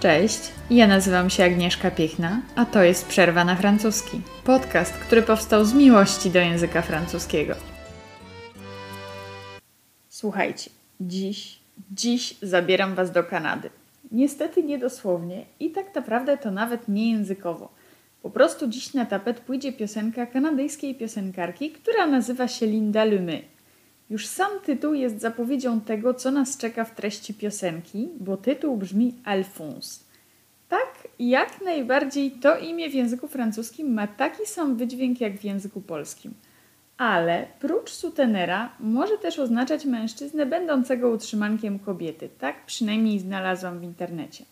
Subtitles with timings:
[0.00, 4.20] Cześć, ja nazywam się Agnieszka Piechna, a to jest Przerwa na francuski.
[4.44, 7.54] Podcast, który powstał z miłości do języka francuskiego.
[10.08, 10.70] Słuchajcie,
[11.00, 11.58] dziś,
[11.90, 13.70] dziś zabieram Was do Kanady.
[14.12, 17.68] Niestety nie dosłownie i tak naprawdę to nawet nie językowo.
[18.22, 23.53] Po prostu dziś na tapet pójdzie piosenka kanadyjskiej piosenkarki, która nazywa się Linda Lumy.
[24.10, 29.14] Już sam tytuł jest zapowiedzią tego, co nas czeka w treści piosenki, bo tytuł brzmi
[29.24, 30.00] Alphonse.
[30.68, 35.80] Tak, jak najbardziej to imię w języku francuskim ma taki sam wydźwięk jak w języku
[35.80, 36.34] polskim.
[36.98, 42.28] Ale prócz sutenera może też oznaczać mężczyznę będącego utrzymankiem kobiety.
[42.38, 44.44] Tak przynajmniej znalazłam w internecie.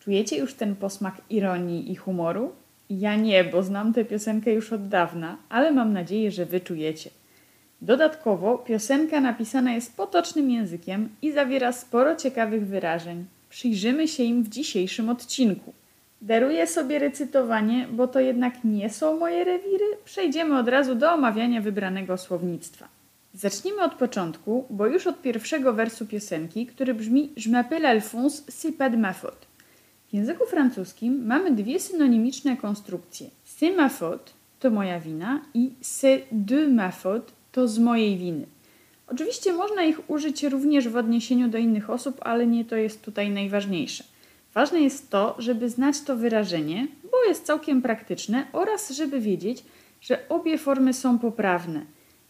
[0.00, 2.52] Czujecie już ten posmak ironii i humoru?
[2.90, 7.10] Ja nie, bo znam tę piosenkę już od dawna, ale mam nadzieję, że wy czujecie.
[7.82, 13.24] Dodatkowo piosenka napisana jest potocznym językiem i zawiera sporo ciekawych wyrażeń.
[13.50, 15.72] Przyjrzymy się im w dzisiejszym odcinku.
[16.22, 19.84] Daruję sobie recytowanie, bo to jednak nie są moje rewiry.
[20.04, 22.88] Przejdziemy od razu do omawiania wybranego słownictwa.
[23.34, 28.72] Zacznijmy od początku, bo już od pierwszego wersu piosenki, który brzmi Je m'appelle Alphonse, c'est
[28.72, 29.46] pas de ma faute.
[30.08, 33.26] W języku francuskim mamy dwie synonimiczne konstrukcje.
[33.46, 38.46] C'est ma faute to moja wina i c'est de ma faute to z mojej winy.
[39.06, 43.30] Oczywiście można ich użyć również w odniesieniu do innych osób, ale nie to jest tutaj
[43.30, 44.04] najważniejsze.
[44.54, 49.64] Ważne jest to, żeby znać to wyrażenie, bo jest całkiem praktyczne oraz żeby wiedzieć,
[50.00, 51.82] że obie formy są poprawne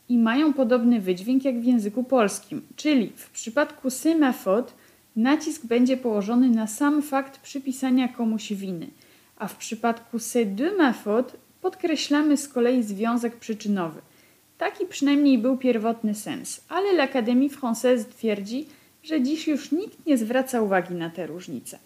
[0.09, 3.89] i mają podobny wydźwięk jak w języku polskim, czyli w przypadku
[4.33, 4.73] faute
[5.17, 8.87] nacisk będzie położony na sam fakt przypisania komuś winy,
[9.37, 10.19] a w przypadku
[11.05, 14.08] faute podkreślamy z kolei związek przyczynowy.
[14.59, 18.67] Taki przynajmniej był pierwotny sens, ale l'Académie Française twierdzi,
[19.03, 21.79] że dziś już nikt nie zwraca uwagi na te różnice.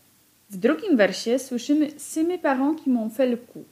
[0.50, 3.64] W drugim wersie słyszymy C'est mes parents qui m'ont fait le coup.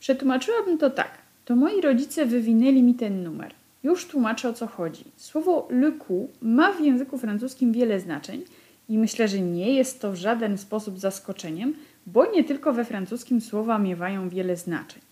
[0.00, 1.10] Przetłumaczyłabym to tak.
[1.44, 3.54] To moi rodzice wywinęli mi ten numer.
[3.84, 5.04] Już tłumaczę o co chodzi.
[5.16, 8.42] Słowo le coup ma w języku francuskim wiele znaczeń
[8.88, 11.74] i myślę, że nie jest to w żaden sposób zaskoczeniem,
[12.06, 15.02] bo nie tylko we francuskim słowa miewają wiele znaczeń.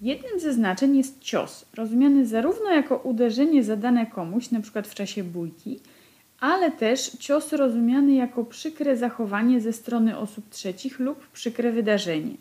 [0.00, 4.82] Jednym ze znaczeń jest cios, rozumiany zarówno jako uderzenie zadane komuś, np.
[4.82, 5.80] w czasie bójki,
[6.40, 12.34] ale też cios rozumiany jako przykre zachowanie ze strony osób trzecich lub przykre wydarzenie.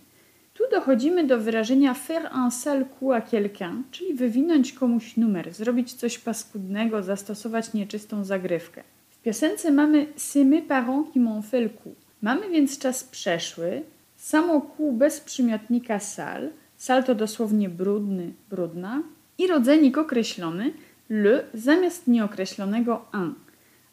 [0.53, 5.93] Tu dochodzimy do wyrażenia faire un sale coup à quelqu'un, czyli wywinąć komuś numer, zrobić
[5.93, 8.83] coś paskudnego, zastosować nieczystą zagrywkę.
[9.09, 11.95] W piosence mamy c'est mes parents qui m'ont fait le coup.
[12.21, 13.81] Mamy więc czas przeszły,
[14.17, 16.49] samo coup bez przymiotnika sal,
[16.79, 19.03] sal to dosłownie brudny, brudna
[19.38, 20.73] i rodzenik określony
[21.09, 23.34] le zamiast nieokreślonego un.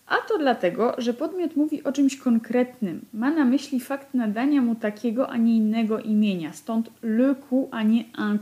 [0.06, 4.74] A to dlatego, że podmiot mówi o czymś konkretnym, ma na myśli fakt nadania mu
[4.74, 8.38] takiego, a nie innego imienia, stąd le coup, a nie un.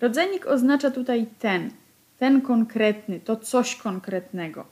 [0.00, 1.70] Rodzenik oznacza tutaj ten,
[2.18, 4.64] ten konkretny, to coś konkretnego.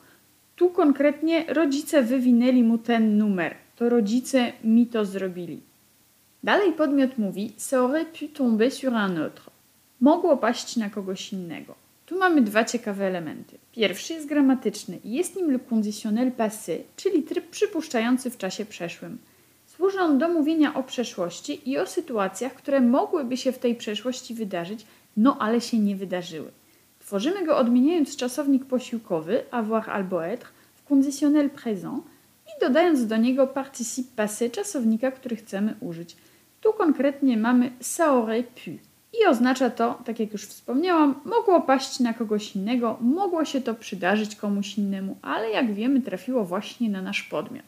[0.57, 5.70] Tu konkretnie rodzice wywinęli mu ten numer, to rodzice mi to zrobili.
[6.43, 9.51] Dalej podmiot mówi, ça aurait pu tomber sur un autre.
[10.01, 11.75] Mogło paść na kogoś innego.
[12.06, 13.59] Tu mamy dwa ciekawe elementy.
[13.73, 19.19] Pierwszy jest gramatyczny i jest nim le conditionnel passé, czyli tryb przypuszczający w czasie przeszłym.
[19.67, 24.34] Służy on do mówienia o przeszłości i o sytuacjach, które mogłyby się w tej przeszłości
[24.34, 24.87] wydarzyć,
[25.17, 26.51] no ale się nie wydarzyły.
[26.99, 32.03] Tworzymy go odmieniając czasownik posiłkowy avoir albo être w conditionnel présent
[32.47, 36.17] i dodając do niego participe passé czasownika, który chcemy użyć.
[36.60, 38.71] Tu konkretnie mamy ça aurait pu.
[39.22, 43.75] I oznacza to, tak jak już wspomniałam, mogło paść na kogoś innego, mogło się to
[43.75, 47.66] przydarzyć komuś innemu, ale jak wiemy, trafiło właśnie na nasz podmiot.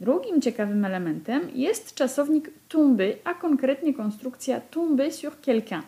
[0.00, 5.82] Drugim ciekawym elementem jest czasownik tomber, a konkretnie konstrukcja tomber sur quelqu'un.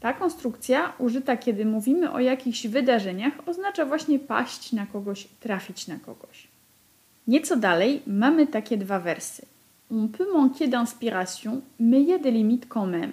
[0.00, 5.96] Ta konstrukcja, użyta kiedy mówimy o jakichś wydarzeniach, oznacza właśnie paść na kogoś, trafić na
[5.96, 6.48] kogoś.
[7.28, 9.51] Nieco dalej mamy takie dwa wersy.
[9.94, 13.12] On peut manquer d'inspiration, mais il y des limites quand même.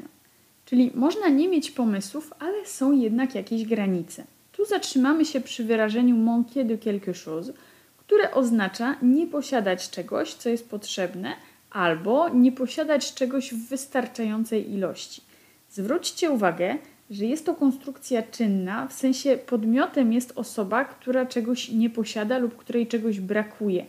[0.65, 4.23] Czyli można nie mieć pomysłów, ale są jednak jakieś granice.
[4.51, 7.53] Tu zatrzymamy się przy wyrażeniu manquer de quelque chose,
[7.97, 11.33] które oznacza nie posiadać czegoś, co jest potrzebne,
[11.71, 15.21] albo nie posiadać czegoś w wystarczającej ilości.
[15.69, 16.77] Zwróćcie uwagę,
[17.09, 22.55] że jest to konstrukcja czynna, w sensie podmiotem jest osoba, która czegoś nie posiada lub
[22.55, 23.85] której czegoś brakuje.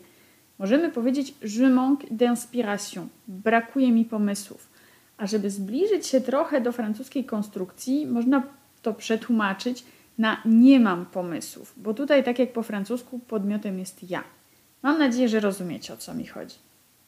[0.61, 4.69] Możemy powiedzieć je manque d'inspiration, brakuje mi pomysłów.
[5.19, 8.43] A żeby zbliżyć się trochę do francuskiej konstrukcji, można
[8.83, 9.85] to przetłumaczyć
[10.19, 14.25] na nie mam pomysłów, bo tutaj, tak jak po francusku, podmiotem jest ja.
[14.83, 16.57] Mam nadzieję, że rozumiecie o co mi chodzi.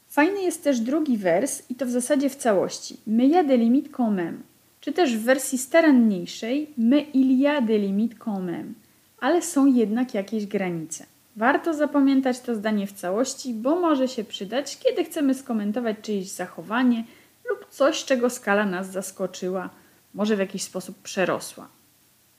[0.09, 2.97] Fajny jest też drugi wers i to w zasadzie w całości.
[3.07, 4.37] Mais y a des limites quand même.
[4.81, 8.75] Czy też w wersji staranniejszej Mais il y a des limites quand même.
[9.21, 11.12] Ale są jednak jakieś granice.
[11.37, 17.05] Warto zapamiętać to zdanie w całości, bo może się przydać, kiedy chcemy skomentować czyjeś zachowanie
[17.51, 19.71] lub coś, czego skala nas zaskoczyła,
[20.15, 21.69] może w jakiś sposób przerosła.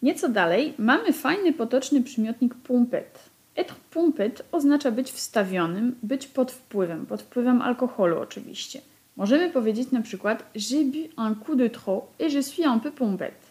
[0.02, 3.20] Nieco dalej mamy fajny potoczny przymiotnik pumpet.
[3.56, 8.82] Être pumpet oznacza być wstawionym, być pod wpływem, pod wpływem alkoholu oczywiście.
[9.18, 12.92] Możemy powiedzieć na przykład J'ai bu un coup de trop et je suis un peu
[12.92, 13.43] pompette.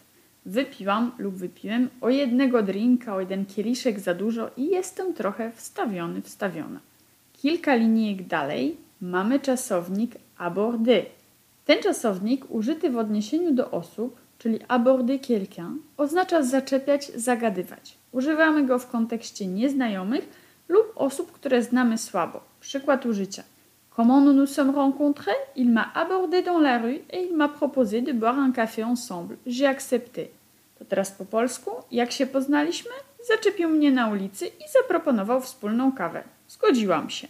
[0.45, 6.21] Wypiłam lub wypiłem o jednego drinka, o jeden kieliszek za dużo i jestem trochę wstawiony,
[6.21, 6.79] wstawiona.
[7.33, 11.05] Kilka linijek dalej mamy czasownik aborder.
[11.65, 17.95] Ten czasownik użyty w odniesieniu do osób, czyli aborder quelqu'un, oznacza zaczepiać, zagadywać.
[18.11, 20.29] Używamy go w kontekście nieznajomych
[20.69, 22.43] lub osób, które znamy słabo.
[22.59, 23.43] Przykład użycia.
[23.95, 28.01] Comment nous nous sommes rencontrés Il m'a abordé dans la rue et il m'a proposé
[28.01, 29.37] de boire un café ensemble.
[29.45, 30.31] J'ai accepté.
[30.79, 31.71] To teraz po polsku.
[31.91, 32.91] Jak się poznaliśmy?
[33.27, 36.23] Zaczepił mnie na ulicy i zaproponował wspólną kawę.
[36.47, 37.27] Zgodziłam się.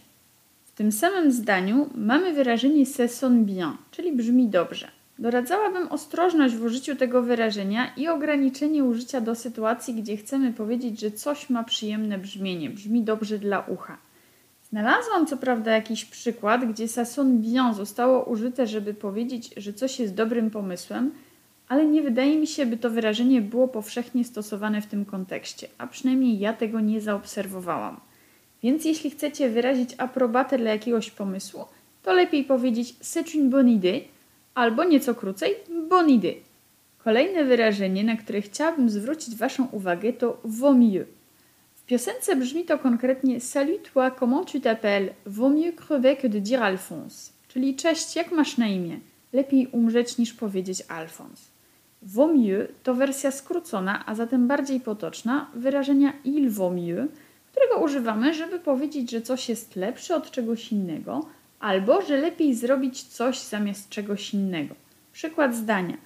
[0.65, 4.87] W tym samym zdaniu mamy wyrażenie se sonne bien, czyli brzmi dobrze.
[5.19, 11.11] Doradzałabym ostrożność w użyciu tego wyrażenia i ograniczenie użycia do sytuacji, gdzie chcemy powiedzieć, że
[11.11, 13.97] coś ma przyjemne brzmienie, brzmi dobrze dla ucha.
[14.73, 20.13] Znalazłam co prawda jakiś przykład, gdzie sason bien zostało użyte, żeby powiedzieć, że coś jest
[20.13, 21.11] dobrym pomysłem,
[21.67, 25.87] ale nie wydaje mi się, by to wyrażenie było powszechnie stosowane w tym kontekście, a
[25.87, 27.99] przynajmniej ja tego nie zaobserwowałam.
[28.63, 31.65] Więc jeśli chcecie wyrazić aprobatę dla jakiegoś pomysłu,
[32.03, 34.01] to lepiej powiedzieć c'est une bonne idée
[34.55, 35.55] albo nieco krócej
[35.89, 36.35] bonne idée.
[37.03, 41.22] Kolejne wyrażenie, na które chciałabym zwrócić Waszą uwagę, to vaut mieux.
[41.87, 45.13] Piosence brzmi to konkretnie Salut toi, comment tu t'appelles?
[45.25, 47.31] Vaut mieux crever que de dire Alphonse.
[47.47, 48.99] Czyli cześć, jak masz na imię?
[49.33, 51.43] Lepiej umrzeć niż powiedzieć Alphonse.
[52.01, 57.07] Vaut mieux to wersja skrócona, a zatem bardziej potoczna wyrażenia il vaut mieux,
[57.51, 61.25] którego używamy, żeby powiedzieć, że coś jest lepsze od czegoś innego,
[61.59, 64.75] albo że lepiej zrobić coś zamiast czegoś innego.
[65.13, 65.97] Przykład zdania.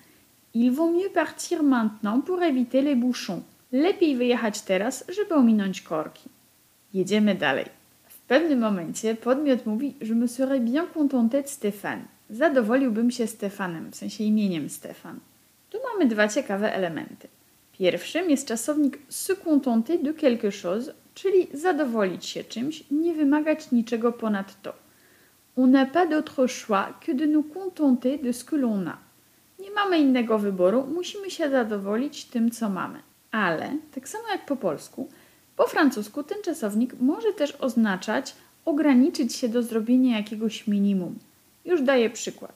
[0.53, 3.43] Il vaut mieux partir maintenant pour éviter les bouchons.
[3.71, 6.29] Lepiej wyjechać teraz, żeby ominąć korki.
[6.93, 7.65] Jedziemy dalej.
[8.07, 12.01] W pewnym momencie podmiot mówi, że me serais bien contenté de Stéphane.
[12.29, 15.19] Zadowoliłbym się Stefanem, w sensie imieniem Stefan.
[15.69, 17.27] Tu mamy dwa ciekawe elementy.
[17.71, 24.11] Pierwszym jest czasownik se contenter de quelque chose, czyli zadowolić się czymś, nie wymagać niczego
[24.11, 24.73] ponad to.
[25.57, 28.97] On n'a pas d'autre choix que de nous contenter de ce que l'on a.
[29.59, 33.06] Nie mamy innego wyboru, musimy się zadowolić tym, co mamy.
[33.45, 35.09] Ale, tak samo jak po polsku,
[35.55, 38.35] po francusku ten czasownik może też oznaczać
[38.65, 41.15] ograniczyć się do zrobienia jakiegoś minimum.
[41.65, 42.53] Już daję przykład.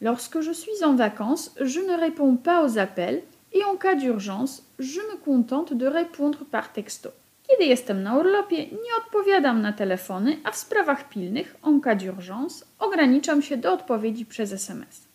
[0.00, 3.22] Lorsque je suis en vacances, je ne réponds pas aux appels
[3.52, 7.10] et en cas d'urgence, je me contente de répondre par texto.
[7.48, 12.64] Kiedy jestem na urlopie, nie odpowiadam na telefony, a w sprawach pilnych, en cas d'urgence,
[12.78, 15.09] ograniczam się do odpowiedzi przez SMS.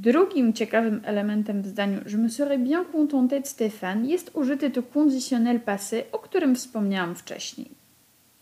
[0.00, 4.82] Drugim ciekawym elementem w zdaniu Je me serais bien contenté de Stéphane jest użyty tu
[4.82, 7.70] conditionnel passé, o którym wspomniałam wcześniej.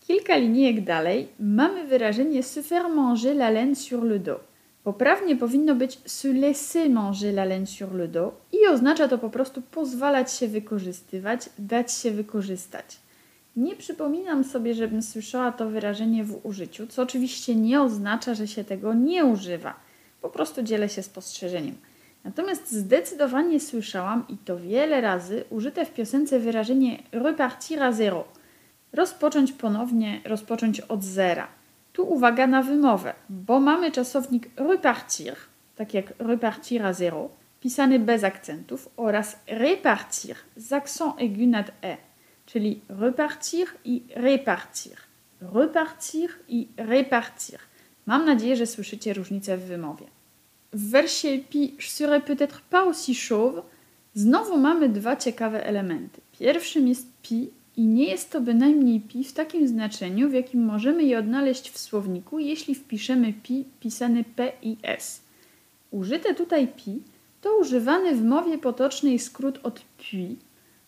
[0.07, 4.39] Kilka linijek dalej mamy wyrażenie se faire manger la laine sur le dos.
[4.83, 9.29] Poprawnie powinno być se laisser manger la laine sur le dos i oznacza to po
[9.29, 12.85] prostu pozwalać się wykorzystywać, dać się wykorzystać.
[13.55, 18.63] Nie przypominam sobie, żebym słyszała to wyrażenie w użyciu, co oczywiście nie oznacza, że się
[18.63, 19.84] tego nie używa.
[20.25, 21.75] Po prostu dzielę się spostrzeżeniem.
[22.23, 28.23] Natomiast zdecydowanie słyszałam, i to wiele razy, użyte w piosence wyrażenie repartir à zéro.
[28.93, 31.47] Rozpocząć ponownie, rozpocząć od zera.
[31.93, 35.35] Tu uwaga na wymowę, bo mamy czasownik repartir,
[35.75, 37.29] tak jak repartir à zéro,
[37.61, 41.97] pisany bez akcentów, oraz repartir z accent aigu nad e
[42.45, 44.97] czyli repartir i repartir.
[45.41, 47.59] Repartir i repartir.
[48.05, 50.14] Mam nadzieję, że słyszycie różnicę w wymowie.
[50.75, 53.61] W wersie pi serai peut-être pas aussi chauve
[54.13, 56.21] znowu mamy dwa ciekawe elementy.
[56.39, 61.03] Pierwszym jest pi i nie jest to bynajmniej pi w takim znaczeniu, w jakim możemy
[61.03, 65.21] je odnaleźć w słowniku, jeśli wpiszemy pi pisany p i s.
[65.91, 67.01] Użyte tutaj pi
[67.41, 70.39] to używany w mowie potocznej skrót od puis,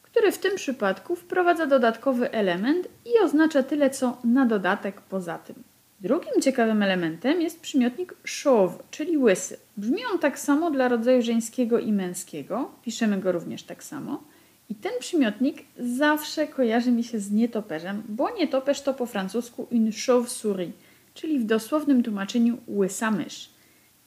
[0.02, 5.67] który w tym przypadku wprowadza dodatkowy element i oznacza tyle co na dodatek poza tym.
[6.00, 9.58] Drugim ciekawym elementem jest przymiotnik chauve, czyli łysy.
[9.78, 14.24] Brzmi on tak samo dla rodzaju żeńskiego i męskiego, piszemy go również tak samo.
[14.70, 19.92] I ten przymiotnik zawsze kojarzy mi się z nietoperzem, bo nietoperz to po francusku une
[19.92, 20.72] chauve-souris,
[21.14, 23.50] czyli w dosłownym tłumaczeniu łysa mysz.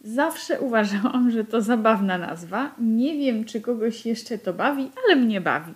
[0.05, 2.75] Zawsze uważałam, że to zabawna nazwa.
[2.79, 5.75] Nie wiem, czy kogoś jeszcze to bawi, ale mnie bawi.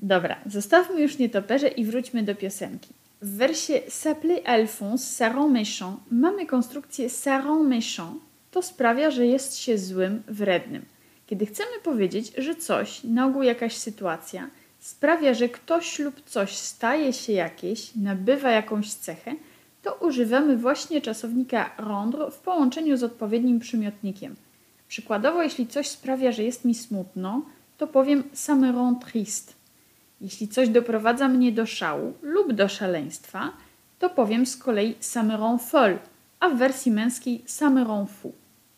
[0.00, 3.01] Dobra, zostawmy już nietoperze i wróćmy do piosenki.
[3.22, 8.14] W wersie S'appelait Alphonse, Saran méchant mamy konstrukcję Saran méchant.
[8.50, 10.84] To sprawia, że jest się złym, wrednym.
[11.26, 17.12] Kiedy chcemy powiedzieć, że coś, na ogół jakaś sytuacja, sprawia, że ktoś lub coś staje
[17.12, 19.34] się jakieś, nabywa jakąś cechę,
[19.82, 24.36] to używamy właśnie czasownika rendre w połączeniu z odpowiednim przymiotnikiem.
[24.88, 27.42] Przykładowo, jeśli coś sprawia, że jest mi smutno,
[27.78, 29.52] to powiem ça me rend triste.
[30.22, 33.52] Jeśli coś doprowadza mnie do szału lub do szaleństwa,
[33.98, 35.98] to powiem z kolei ça me rend folle,
[36.40, 38.32] a w wersji męskiej ça me rend fou.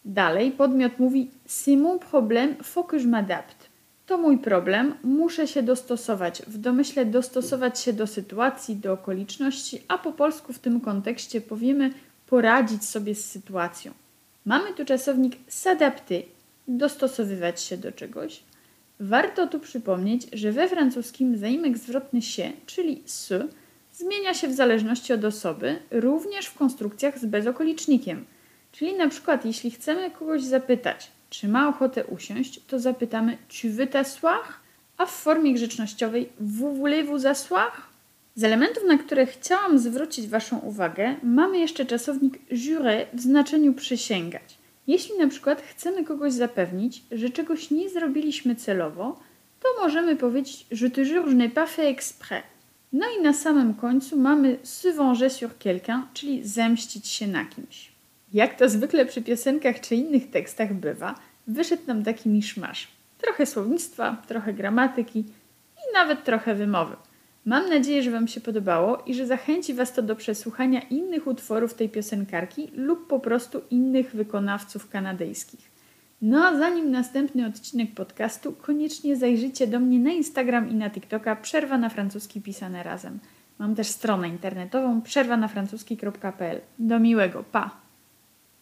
[0.04, 3.68] Dalej podmiot mówi c'est mon problème, faut que je m'adapte.
[4.06, 6.42] To mój problem, muszę się dostosować.
[6.46, 11.90] W domyśle dostosować się do sytuacji, do okoliczności, a po polsku w tym kontekście powiemy
[12.26, 13.92] poradzić sobie z sytuacją.
[14.44, 16.22] Mamy tu czasownik s'adapter,
[16.68, 18.42] dostosowywać się do czegoś.
[19.00, 23.32] Warto tu przypomnieć, że we francuskim zaimek zwrotny się, czyli s,
[23.92, 28.24] zmienia się w zależności od osoby, również w konstrukcjach z bezokolicznikiem.
[28.72, 33.86] Czyli na przykład jeśli chcemy kogoś zapytać, czy ma ochotę usiąść, to zapytamy tu veux
[33.86, 34.42] t'asseoir?
[34.96, 37.72] A w formie grzecznościowej vous voulez vous asseoir?
[38.34, 44.63] Z elementów, na które chciałam zwrócić Waszą uwagę, mamy jeszcze czasownik jurer w znaczeniu przysięgać.
[44.86, 49.20] Jeśli na przykład chcemy kogoś zapewnić, że czegoś nie zrobiliśmy celowo,
[49.60, 52.42] to możemy powiedzieć je te jure, je n'ai pas fait exprès.
[52.92, 57.92] No i na samym końcu mamy se venger sur quelqu'un, czyli zemścić się na kimś.
[58.32, 61.14] Jak to zwykle przy piosenkach czy innych tekstach bywa,
[61.46, 62.88] wyszedł nam taki miszmasz.
[63.18, 65.18] Trochę słownictwa, trochę gramatyki
[65.76, 66.96] i nawet trochę wymowy.
[67.44, 71.74] Mam nadzieję, że Wam się podobało i że zachęci Was to do przesłuchania innych utworów
[71.74, 75.70] tej piosenkarki lub po prostu innych wykonawców kanadyjskich.
[76.22, 81.36] No a zanim następny odcinek podcastu, koniecznie zajrzyjcie do mnie na Instagram i na TikToka
[81.36, 83.18] Przerwa na francuski pisane razem.
[83.58, 86.60] Mam też stronę internetową przerwanafrancuski.pl.
[86.78, 87.83] Do miłego, pa!